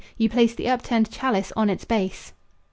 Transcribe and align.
You 0.17 0.29
place 0.29 0.55
the 0.55 0.67
upturned 0.67 1.11
chalice 1.11 1.53
on 1.55 1.69
its 1.69 1.85
base. 1.85 2.33